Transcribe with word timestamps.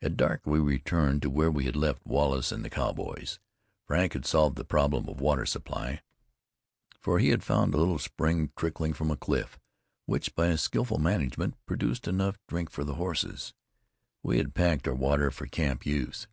At 0.00 0.16
dark 0.16 0.46
we 0.46 0.58
returned 0.58 1.20
to 1.20 1.28
where 1.28 1.50
we 1.50 1.66
had 1.66 1.76
left 1.76 2.06
Wallace 2.06 2.50
and 2.50 2.64
the 2.64 2.70
cowboys. 2.70 3.38
Frank 3.86 4.14
had 4.14 4.24
solved 4.24 4.56
the 4.56 4.64
problem 4.64 5.06
of 5.06 5.20
water 5.20 5.44
supply, 5.44 6.00
for 6.98 7.18
he 7.18 7.28
had 7.28 7.44
found 7.44 7.74
a 7.74 7.76
little 7.76 7.98
spring 7.98 8.52
trickling 8.56 8.94
from 8.94 9.10
a 9.10 9.18
cliff, 9.18 9.58
which, 10.06 10.34
by 10.34 10.54
skillful 10.56 10.96
management, 10.96 11.56
produced 11.66 12.08
enough 12.08 12.38
drink 12.48 12.70
for 12.70 12.84
the 12.84 12.94
horses. 12.94 13.52
We 14.22 14.38
had 14.38 14.54
packed 14.54 14.88
our 14.88 14.94
water 14.94 15.30
for 15.30 15.44
camp 15.44 15.84
use. 15.84 16.26